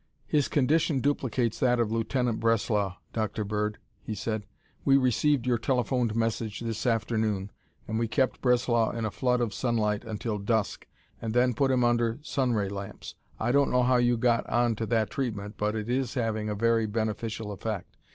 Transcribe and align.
"His 0.25 0.47
condition 0.47 0.99
duplicates 0.99 1.59
that 1.59 1.79
of 1.79 1.91
Lieutenant 1.91 2.39
Breslau, 2.39 2.95
Dr. 3.13 3.43
Bird," 3.43 3.77
he 4.01 4.15
said. 4.15 4.47
"We 4.83 4.97
received 4.97 5.45
your 5.45 5.59
telephoned 5.59 6.15
message 6.15 6.59
this 6.61 6.87
afternoon 6.87 7.51
and 7.87 7.99
we 7.99 8.07
kept 8.07 8.41
Breslau 8.41 8.89
in 8.89 9.05
a 9.05 9.11
flood 9.11 9.41
of 9.41 9.53
sunlight 9.53 10.03
until 10.03 10.39
dusk, 10.39 10.87
and 11.21 11.35
then 11.35 11.53
put 11.53 11.69
him 11.69 11.83
under 11.83 12.17
sun 12.23 12.53
ray 12.53 12.67
lamps. 12.67 13.13
I 13.39 13.51
don't 13.51 13.69
know 13.69 13.83
how 13.83 13.97
you 13.97 14.17
got 14.17 14.43
on 14.49 14.75
to 14.77 14.87
that 14.87 15.11
treatment, 15.11 15.57
but 15.59 15.75
it 15.75 15.87
is 15.87 16.15
having 16.15 16.49
a 16.49 16.55
very 16.55 16.87
beneficial 16.87 17.51
effect. 17.51 17.95